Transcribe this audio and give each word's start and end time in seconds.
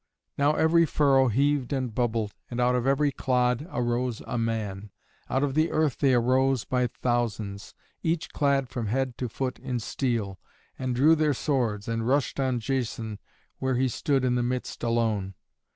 Now 0.35 0.55
every 0.55 0.87
furrow 0.87 1.27
heaved 1.27 1.71
and 1.71 1.93
bubbled, 1.93 2.33
and 2.49 2.59
out 2.59 2.73
of 2.73 2.87
every 2.87 3.11
clod 3.11 3.67
arose 3.69 4.19
a 4.25 4.35
man. 4.35 4.89
Out 5.29 5.43
of 5.43 5.53
the 5.53 5.69
earth 5.69 5.99
they 5.99 6.15
arose 6.15 6.65
by 6.65 6.87
thousands, 6.87 7.75
each 8.01 8.31
clad 8.31 8.67
from 8.67 8.87
head 8.87 9.15
to 9.19 9.29
foot 9.29 9.59
in 9.59 9.79
steel, 9.79 10.39
and 10.79 10.95
drew 10.95 11.13
their 11.13 11.35
swords 11.35 11.87
and 11.87 12.07
rushed 12.07 12.39
on 12.39 12.59
Jason 12.59 13.19
where 13.59 13.75
he 13.75 13.87
stood 13.87 14.25
in 14.25 14.33
the 14.33 14.41
midst 14.41 14.81
alone. 14.81 15.35